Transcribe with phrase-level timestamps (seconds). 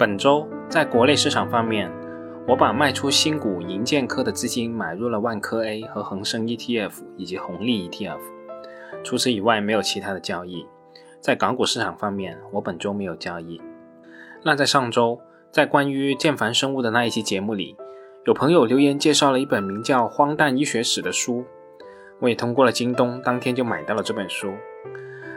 [0.00, 1.92] 本周在国内市场方面，
[2.48, 8.18] 我把卖出新股银建科的资金买入了万科 A 和恒生 ETF 以及红利 ETF。
[9.04, 10.66] 除此以外，没有其他的交易。
[11.20, 13.60] 在港股市场方面，我本周没有交易。
[14.42, 17.76] 那在上周，在关于建凡生物的那一期节目里，
[18.24, 21.44] 有朋友留言介绍了一本名叫《荒诞医学史》的书，
[22.20, 24.54] 我也通过了京东，当天就买到了这本书。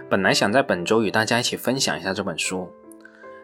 [0.09, 2.71] 本来想在本周与大家一起分享一下这本书，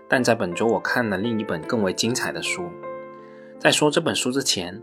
[0.10, 2.68] 但在本周我看了另一本更为精彩的书。
[3.60, 4.82] 在说这本书之前，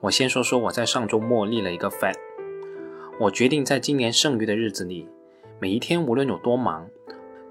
[0.00, 2.16] 我先说说我在上周末立了一个 flag，
[3.20, 5.06] 我决定在今年剩余的日子里，
[5.60, 6.88] 每一天无论有多忙，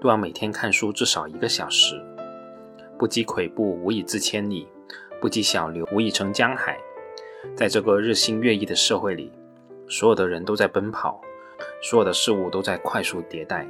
[0.00, 1.94] 都要每天看书至少一个小时。
[2.98, 4.66] 不积跬步，无以至千里；
[5.20, 6.76] 不积小流，无以成江海。
[7.54, 9.30] 在这个日新月异的社会里，
[9.88, 11.20] 所有的人都在奔跑。
[11.82, 13.66] 所有的事物都在快速迭代。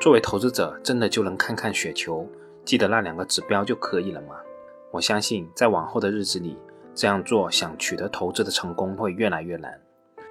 [0.00, 2.28] 作为投资者，真的就能看看雪球，
[2.66, 4.34] 记得那两个指标就可以了吗？
[4.90, 6.58] 我相信，在往后的日子里，
[6.92, 9.80] 这样做想取得投资的成功会越来越难。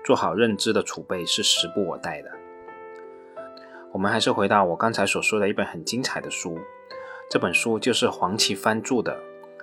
[0.04, 2.30] 做好认知的储备是时不我待的。
[3.94, 6.60] 我们还是回到我刚才所说的一本很精彩的书，
[7.30, 9.14] 这本书就是黄奇帆著的《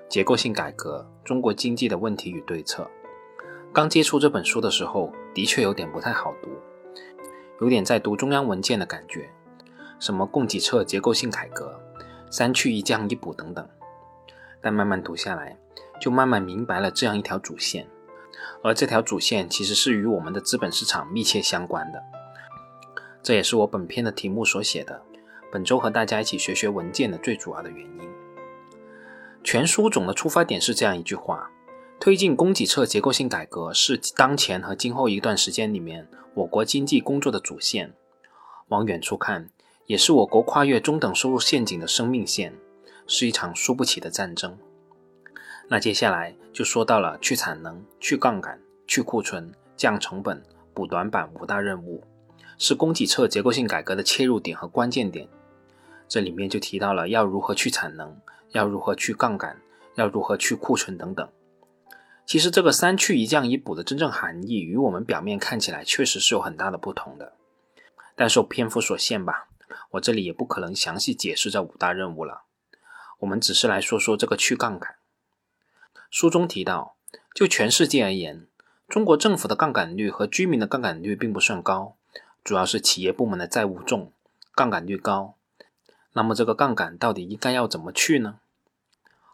[0.08, 2.84] 结构性改革：中国经济的问题与对策》。
[3.70, 6.48] 刚接触这本书的时候，的确有点不太好读。
[7.60, 9.30] 有点在读中央文件的感觉，
[10.00, 11.78] 什么供给侧结构性改革、
[12.32, 13.68] 三去一降一补等等。
[14.60, 15.56] 但慢慢读下来，
[16.00, 17.86] 就慢慢明白了这样一条主线，
[18.62, 22.02] 而这条主线其实是与我们的资本市场密切相关的。
[23.22, 25.02] 这也是我本篇的题目所写的。
[25.52, 28.10] 本周和大家一起学学文件的最主要的原因。
[29.44, 31.50] 全书总的出发点是这样一句话。
[32.00, 37.94] 推进供给侧结构性改革是当前和今后一段时间里面我国经济工作的主线。
[38.68, 39.50] 往远处看，
[39.86, 42.54] 也是我国跨越中等收入陷阱的生命线，
[43.06, 44.56] 是一场输不起的战争。
[45.68, 50.42] 那接下来就说到了去产能、去杠杆、去库存、降成本、
[50.74, 52.04] 补短板五大任务，
[52.58, 55.28] 是供给侧结构性改革的切入点和关键点。
[56.08, 58.14] 这里面就提到了要如何去产能，
[58.50, 59.60] 要如何去杠杆，
[59.94, 61.26] 要如何去库存等等。
[62.26, 67.32] 其实这个三去一降一补的真正含义，与我们表面看起来确实是有很大的不同的。
[68.14, 69.48] 但受篇幅所限吧，
[69.90, 72.42] 我这里也不可能详细解释这五大任务了。
[73.20, 74.96] 我们只是来说说这个去杠杆。
[76.10, 76.96] 书中提到，
[77.34, 78.46] 就全世界而言，
[78.88, 81.96] 中国政府的杠杆率和居民的杠杆率并不算高，
[82.44, 84.12] 主要是企业部门的债务重，
[84.54, 85.36] 杠杆率高。
[86.12, 88.40] 那么这个杠杆到底应该要怎么去呢？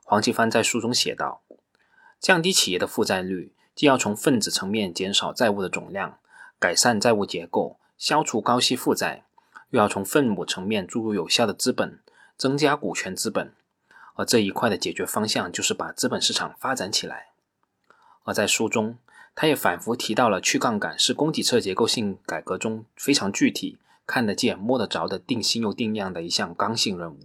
[0.05, 1.43] 黄奇帆在书中写道。
[2.20, 6.19] 降低企业的负债率，既要从分子层面减少债务的总量，
[6.59, 9.25] 改善债务结构，消除高息负债，
[9.71, 11.99] 又要从分母层面注入有效的资本，
[12.37, 13.53] 增加股权资本。
[14.15, 17.29] 而这一块的解决方向就是把资本市场发展起来。
[18.25, 18.99] 而在书中，
[19.34, 27.19] 他也反复提到了去杠杆是供给侧结构性改革中非常具体、看得见、摸得着的定心又定量的一项刚性任务。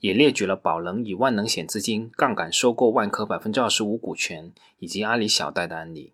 [0.00, 6.12] 也列举了宝能以万能险资金杠杆收购万科百分之二十五股权，以及阿里小贷的案例。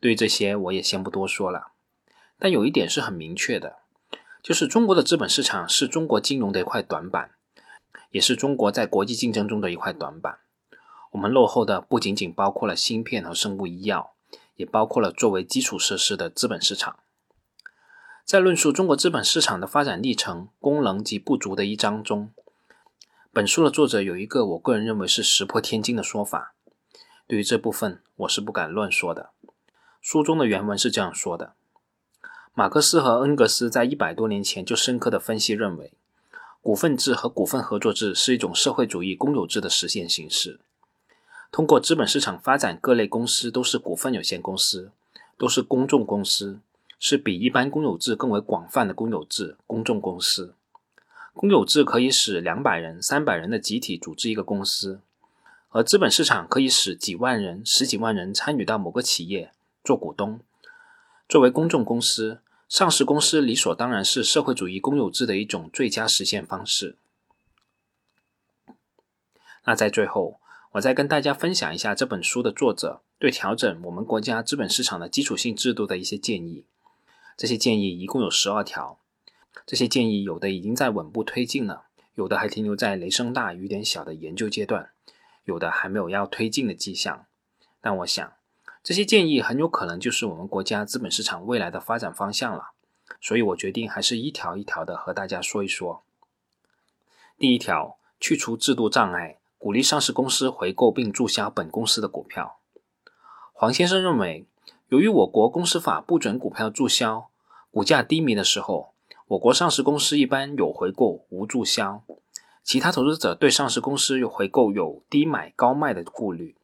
[0.00, 1.72] 对于这些，我也先不多说了。
[2.38, 3.76] 但有一点是很明确的，
[4.48, 7.32] 就是中国的资本市场是中国金融的一块短板，
[8.10, 10.38] 也是中国在国际竞争中的一块短板。
[11.10, 14.14] 我们落后的不仅仅包括了芯片和生物医药，
[14.54, 16.98] 也包括了作为基础设施的资本市场。
[18.24, 22.32] 在论述中国资本市场的发展历程、功能及不足的一章中。
[23.30, 26.54] 本书的作者有一个我个人认为是石破天惊的说法，
[27.26, 29.28] 对于这部分我是不敢乱说的。
[30.00, 31.52] 书中的原文是这样说的：
[32.58, 35.92] 马克思和恩格斯在一百多年前就深刻的分析认为，
[36.60, 40.58] 股份制和股份合作制是一种社会主义公有制的实现形式。
[41.52, 44.90] 通过资本市场发展各类公司都是股份有限公司，
[45.36, 46.58] 都是公众公司，
[46.98, 50.56] 是比一般公有制更为广泛的公有制公众公司。
[51.34, 54.98] 公有制可以使两百人、三百人的集体组织一个公司，
[55.68, 59.52] 而资本市场可以使几万人、十几万人参与到某个企业
[59.84, 60.40] 做股东。
[61.28, 66.96] 作为公众公司，上市公司理所当然是社会主义公有制的一种最佳实现方式。
[69.64, 70.38] 那在最后，
[70.72, 76.64] 我再跟大家分享一下这本书的作者对调整我们国家资本市场的基础性制度的一些建议。
[77.38, 78.98] 这些建议一共有十二条。
[79.66, 81.84] 这些建议有的已经在稳步推进了，
[82.14, 84.90] 有的还停留在雷声大雨点小的研究阶段，
[85.44, 87.26] 有的还没有要推进的迹象。
[87.80, 88.32] 但我想，
[88.82, 92.70] 这些建议很有可能就是我们国家资本市场未来的发展方向了。
[93.20, 96.04] 所以我决定还是一条一条的和大家说一说。
[97.36, 102.58] 第一条去除制度障碍，鼓励上市公司回购并注销本公司的股票。
[103.52, 104.46] 黄先生认为，
[104.88, 107.28] 由于我国公司法不准股票注销，
[107.70, 108.92] 股价低迷的时候，
[109.28, 112.02] 我国上市公司一般有回购无注销，
[112.62, 116.54] 其他投资者对上市公司有回购有低买高卖的顾虑，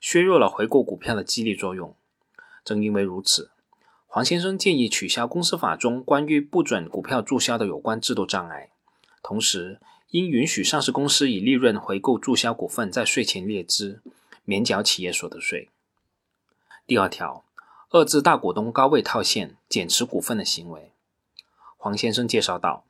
[0.00, 1.94] 削弱了回购股票的激励作用。
[2.64, 3.50] 正因为如此，
[4.06, 8.70] 黄先生建议取消公司法中关于不准股票注销的有关制度障碍，
[9.22, 9.80] 同时
[10.10, 14.00] 应允许上市公司以利润回购注销股份，在税前列支，
[14.44, 15.68] 免缴企业所得税。
[16.86, 17.44] 第二条，
[17.90, 20.90] 遏制大股东高位套现、减持股份的行为。
[21.76, 22.84] 黄先生介绍道，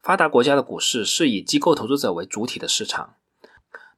[0.00, 3.16] 发达国家的股市是以机构投资者为主体的市场，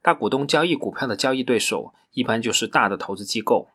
[0.01, 3.69] 大股东交易股票的交易对手一般就是大的投资机构。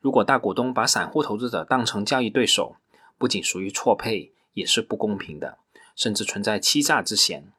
[0.00, 2.74] 如果大股东把散户投资者当成交易对手，
[3.16, 5.58] 不仅属于错配，也是不公平的，
[5.94, 7.52] 甚至存在欺诈之嫌。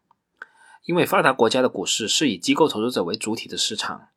[0.84, 4.10] 因为发达国家的股市是以机构投资者为主体的市场。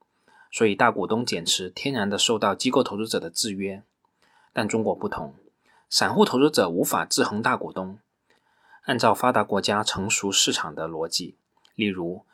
[0.50, 3.84] 所以，大股东减持天然的受到机构投资者的制约，
[4.52, 5.36] 但中国不同，
[5.88, 8.00] 散户投资者无法制衡大股东。
[8.86, 11.36] 按照发达国家成熟市场的逻辑，
[11.76, 12.24] 例如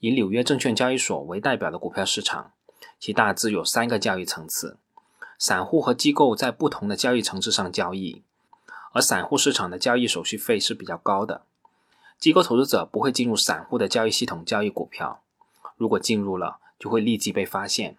[0.00, 2.52] 以纽约证券交易所为代表的股票市场，
[2.98, 4.76] 其大致有三个交易层次，
[5.38, 8.22] 散户和机构在不同的交易层次上交易，
[8.92, 11.42] 而散户市场的交易手续费是比较高的，
[12.18, 15.22] 机构投资者不会进入散户的交易系统交易股票，
[15.76, 16.58] 如果进入了。
[16.78, 17.96] 就会立即被发现，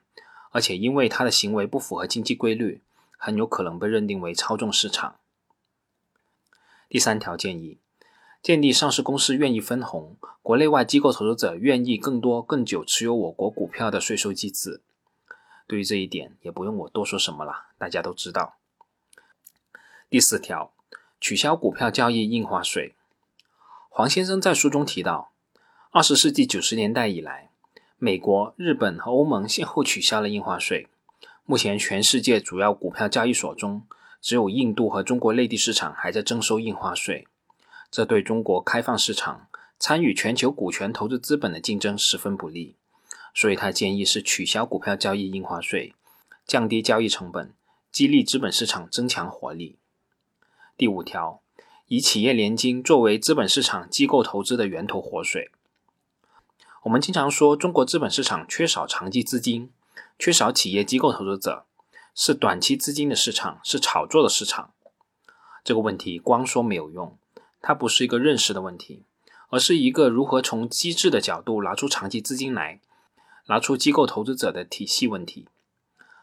[0.51, 2.79] 而且因为他的行为不符合经济规律，
[3.17, 5.15] 很有可能被认定为操纵市场。
[6.88, 7.79] 第三条建议，
[8.44, 14.81] 建立上市公司愿意分红，国内外机构投资者愿意更多更久持有我国股票的税收机制。
[15.67, 18.55] 对于这一点，也不用我多说什么了，大家都知道。
[20.09, 20.71] 第四条，
[21.19, 22.95] 取消股票交易印花税。
[23.89, 25.31] 黄先生在书中提到，
[25.91, 27.51] 二十世纪九十年代以来。
[27.99, 30.87] 美国、日本和欧盟先后取消了印花税。
[31.45, 33.87] 目前，全世界主要股票交易所中，
[34.21, 37.27] 只有印度和中国内地市场还在征收印花税。
[37.89, 39.47] 这对中国开放市场、
[39.79, 42.75] 参与全球股权投资资本的竞争十分不利。
[43.37, 45.93] 所以他建议是取消股票交易印花税，
[46.47, 47.53] 降低交易成本，
[47.91, 49.77] 激励资本市场增强活力。
[50.75, 51.39] 第五条，
[51.85, 55.51] 以企业年金作为资本市场机构投资的源头活水。
[56.81, 59.69] 我们经常说，中国资本市场缺少长期资金，
[60.17, 61.67] 缺少企业机构投资者，
[62.15, 64.73] 是短期资金的市场，是炒作的市场。
[65.63, 67.15] 这个问题光说没有用，
[67.61, 69.03] 它不是一个认识的问题，
[69.49, 72.81] 而是一个如何从机制的角度拿出长期资金来，
[73.47, 75.47] 拿出机构投资者的体系问题。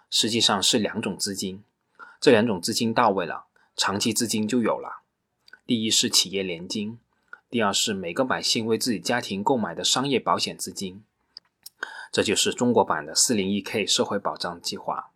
[0.08, 1.64] 实际上是两种资金，
[2.20, 5.02] 这两种资金到位了，长期资金就有了。
[5.66, 6.98] 第一是企业年金。
[7.50, 11.04] 第二是每个百姓为自己家庭购买的商业保险资金，
[12.10, 15.12] 这就是中国版的 401k 社会保障计划，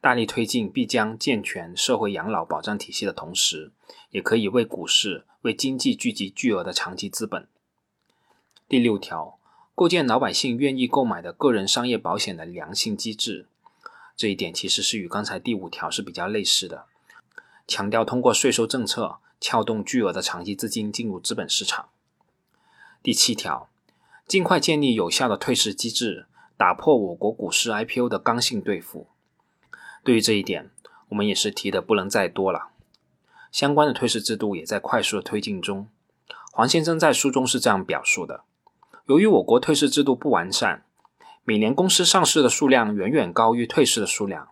[0.00, 3.70] 大力推进必将健全社会养老保障体系的同时，
[4.10, 7.46] 也可以为股市、为经济聚集巨额的长期资本。
[8.68, 9.38] 第六条，
[9.74, 13.46] 构建老百姓愿意购买的个人商业保险的良性机制，
[14.16, 16.86] 这一点其实是与刚才第五条是比较类似的，
[17.66, 19.18] 强调通过税收政策。
[19.40, 21.90] 撬动巨额的长期资金进入资本市场。
[23.02, 23.68] 第七条，
[24.26, 26.24] 尽快建立有效的退市机制，
[26.56, 29.08] 打破我国股市 IPO 的刚性兑付。
[30.02, 30.70] 对于这一点，
[31.10, 32.70] 我们也是提的不能再多了。
[33.52, 35.88] 相关的退市制度也在快速的推进中。
[36.50, 38.44] 黄先生在书中是这样表述的：
[39.06, 40.86] 由于我国退市制度不完善，
[41.44, 44.48] 每年公司上市的数量远远高于退市的数量，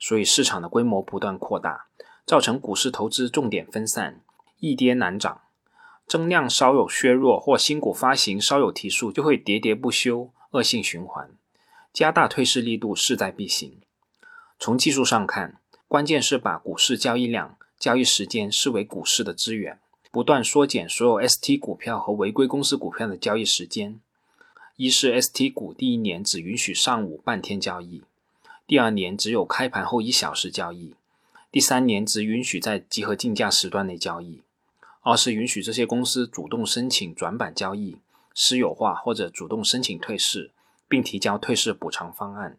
[0.00, 1.86] 所以市场的规模不断扩大，
[2.26, 4.20] 造成股市投资重点分散。
[4.58, 5.42] 易跌难涨，
[6.06, 11.30] 增量稍有削弱或新股发行稍有提速，就会喋喋不休，恶性循环。
[11.92, 13.80] 加大退市力度势在必行。
[14.58, 19.80] 从技术上看，关键是把股市交易量、交易时间视为股市的资源，
[20.12, 23.98] 不断缩减所有 ST 股票和违规公司股票的交易时间。
[24.76, 28.02] 一是 ST 股第一年只允许上午半天交易，
[28.66, 30.94] 第二年只有开盘后一小时交易，
[31.50, 34.42] 第三年只允许在集合竞价时段内交易。
[35.00, 37.96] 二是允许这些公司主动申请转板交易、
[38.34, 40.50] 私有化或者主动申请退市，
[40.86, 42.58] 并提交退市补偿方案。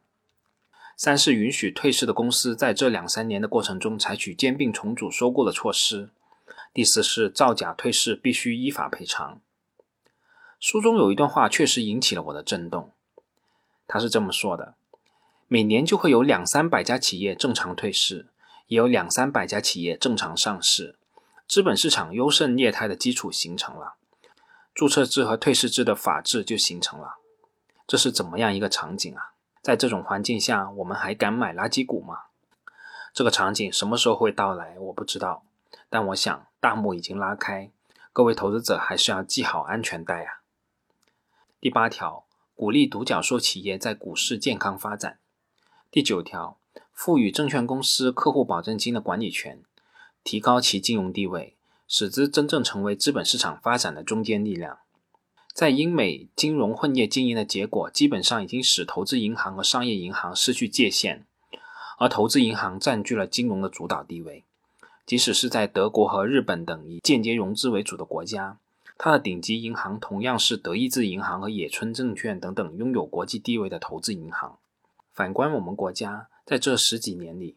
[0.98, 6.10] 三是允许退市的公司在这两三年的过程中采取兼并重组收购的措施。
[6.74, 9.40] 第四是造假退市必须依法赔偿。
[10.60, 12.92] 书中有一段话确实引起了我的震动，
[13.88, 14.76] 他是这么说的：
[15.48, 18.30] 每年就会有两三百家企业正常退市，
[18.68, 20.98] 也有两三百家企业正常上市。
[21.48, 23.96] 资本市场优胜劣汰的基础形成了，
[24.74, 27.18] 注册制和退市制的法制就形成了。
[27.86, 29.34] 这是怎么样一个场景啊？
[29.62, 32.16] 在这种环境下，我们还敢买垃圾股吗？
[33.14, 35.44] 这个场景什么时候会到来，我不知道。
[35.90, 37.74] 但我想大幕已经拉开，
[38.14, 40.40] 各位投资者还是要系好安全带啊。
[41.60, 45.20] 第八条，鼓励独角兽企业在股市健康发展。
[45.92, 46.58] 第九条，
[46.94, 49.62] 赋予证券公司客户保证金的管理权，
[50.24, 54.80] 提高其金融地位，使之真正成为资本市场发展的中坚力量。
[55.54, 61.26] 在英美金融混业经营的结果，基本上已经使投资银行和商业银行失去界限，
[62.00, 64.46] 而投资银行占据了金融的主导地位。
[65.06, 68.58] 即使是在德国和日本等以间接融资为主的国家。
[68.98, 74.58] 它的顶级银行同样是德意志银行和野村证券等等拥有国际地位的投资银行。
[75.12, 77.56] 反观我们国家，在这十几年里，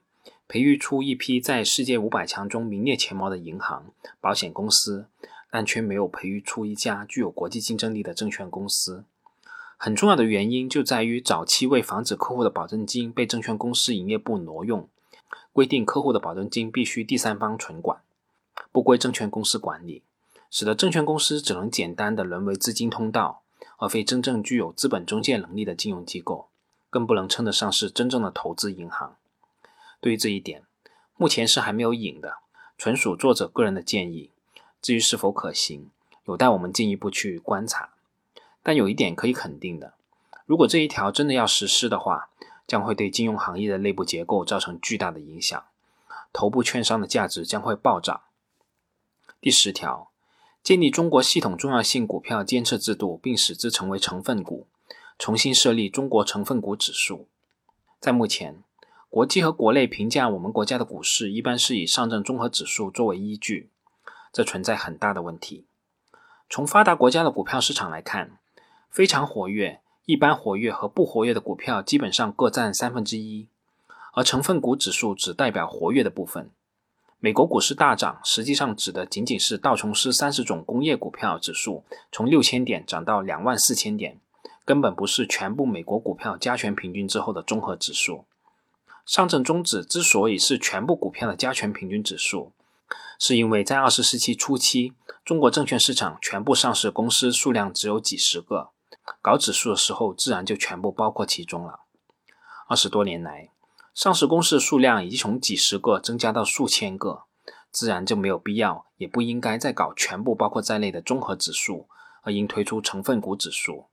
[0.49, 3.87] 培育出一批在世界五百强中名列前茅的银行、
[4.21, 5.07] 保险公司，
[5.51, 9.05] 但却没有培育出一家具有国际竞争力的证券公司。
[9.77, 14.89] 很重要的原因就在于早期为防止客户的保证金被证券公司营业部挪用，
[15.57, 18.03] 规定客户的保证金必须第三方存管，
[18.71, 20.03] 不归证券公司管理。
[20.51, 23.41] 使得证券公司只能简单的沦为资金通道，
[23.79, 26.49] 而非真正具有资本中介能力的金融机构，
[26.91, 29.17] 更不能称得上是真正的投资银行。
[30.03, 30.63] 对于这一点，
[31.17, 32.35] 目前是还没有影的，
[32.77, 34.29] 纯属作者个人的建议。
[34.83, 35.89] 至于是否可行，
[36.27, 37.89] 有待我们进一步去观察。
[38.63, 39.95] 但有一点可以肯定的，
[40.45, 42.29] 如果这一条真的要实施的话，
[42.67, 45.65] 将会对金融行业的内部结构造成巨大的影响，
[46.33, 48.23] 头部券商的价值将会暴涨。
[49.41, 50.11] 第十条。
[50.63, 54.67] 建立中国系统重要性股票监测制度，并使之成为成分股，
[55.17, 57.29] 重新设立中国成分股指数。
[58.01, 58.65] 在目前，
[59.09, 63.71] 国际和国内评价我们国家的股市，一般是以上证综合指数作为依据，
[64.33, 65.67] 这存在很大的问题。
[66.51, 68.41] 从发达国家的股票市场来看，
[68.91, 73.49] 非常活跃、一般活跃和不活跃的股票基本上各占三分之一，
[74.15, 76.49] 而成分股指数只代表活跃的部分。
[77.19, 81.83] 美国股市大涨，实际上指的仅仅是道琼斯三十种工业股票指数
[82.13, 84.21] 从六千点涨到两万四千点，
[84.65, 88.27] 根本不是全部美国股票加权平均之后的综合指数。
[89.05, 92.53] 上证综指之所以是全部股票的加权平均指数，
[93.19, 94.93] 是因为在二十世纪初期，
[95.25, 98.69] 中国证券市场全部上市公司数量只有几十个，
[99.23, 101.81] 搞指数的时候自然就全部包括其中了。
[102.69, 103.51] 二十多年来，
[103.95, 107.25] 上市公司的数量已经从几十个增加到数千个，
[107.71, 111.89] 自然就没有必要，也不应该再搞全部包括在内的综合指数，
[112.23, 113.87] 而应推出成分股指数。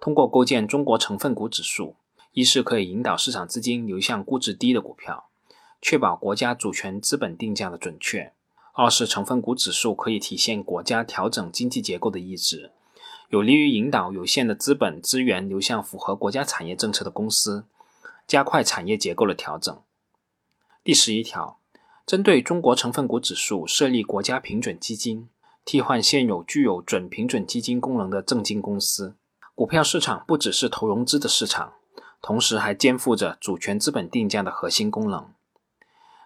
[0.00, 1.96] 通过构建中国成分股指数，
[2.32, 5.28] 一是可以引导市场资金流向估值低的股票，
[5.80, 8.32] 确保国家主权资本定价的准确；
[8.72, 12.72] 二是成分股指数可以体现国家调整经济结构的意志，
[13.32, 17.64] 有利于引导有限的资本资源流向符合国家产业政策的公司。
[18.26, 19.82] 加快产业结构的调整。
[20.84, 21.58] 第十一条，
[22.06, 25.28] 针对中国成分股指数设立国家平准基金，
[25.64, 29.16] 替换现有具有准平准基金功能的证金公司。
[29.54, 31.72] 股票市场不只是投融资的市场，
[32.20, 35.32] 同时还肩负着主权资本定价的核心功能。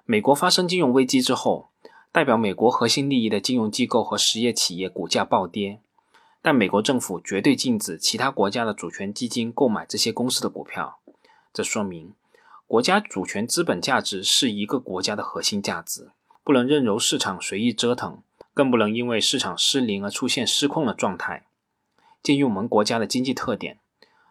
[0.05, 1.71] 美国发生金融危机之后，
[2.11, 5.81] 代表美国核心利益的金融机构和实业企业股价暴跌，
[6.47, 11.01] 但美国政府绝对禁止其他国家的主权基金购买这些公司的股票。
[11.53, 12.13] 这说明，
[12.69, 16.11] 国家主权资本价值是一个国家的核心价值，
[16.45, 18.23] 不能任由市场随意折腾，
[18.55, 21.49] 更不能因为市场失灵而出现失控的状态。
[22.23, 23.81] 鉴于我们国家的经济特点，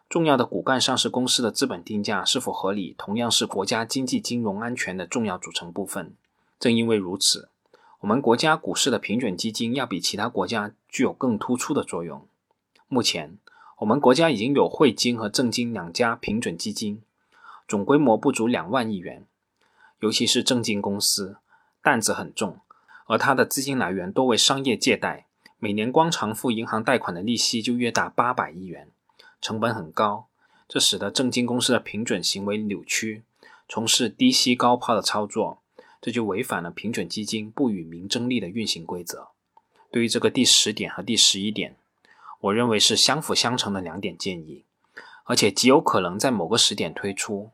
[0.07, 6.15] 重要的骨干上市公司的资本定价是否合理，同样是国家经济金融安全的重要组成部分。
[6.57, 7.49] 正因为如此，
[8.05, 12.27] 我们国家股市的平准基金要比其他国家具有更突出的作用。
[12.87, 13.39] 目前，
[13.79, 17.01] 我们国家已经有汇金和证金两家平准基金。
[17.67, 19.25] 总规模不足两万亿元，
[20.01, 21.37] 尤其是证金公司
[21.81, 22.59] 担子很重，
[23.07, 25.25] 而它的资金来源多为商业借贷，
[25.57, 28.91] 每年光偿付银行贷款的利息就约达八百亿元，
[29.41, 30.27] 成本很高，
[30.67, 33.23] 这使得证金公司的平准行为扭曲，
[33.67, 35.63] 从事低息高抛的操作，
[36.05, 39.29] 这就违反了平准基金不与民争利的运行规则。
[39.89, 41.75] 对于这个第十点和第十一点，
[42.41, 44.65] 我认为是相辅相成的两点建议。
[45.23, 47.49] 而且极有可能在某个时点推出，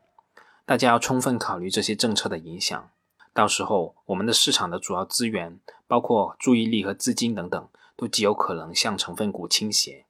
[0.66, 2.90] 大家要充分考虑这些政策的影响。
[3.32, 10.04] 到时候，我们的市场的主要资源，包括注意力和资金等等，都极有可能向成分股倾斜，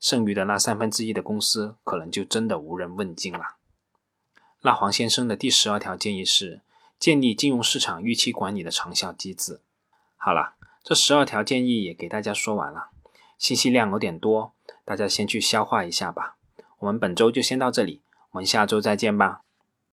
[0.00, 3.54] 剩余的那三分之一的公司，可能就真的无人问津了。
[4.62, 6.62] 那黄先生的第十二条建议是
[6.98, 9.60] 建立金融市场预期管理的长效机制。
[10.16, 12.90] 好了，这十二条建议也给大家说完了。
[13.38, 16.36] 信息量有点多，大家先去消化一下吧。
[16.80, 19.45] 我们本周就先到这里，我们下周再见吧。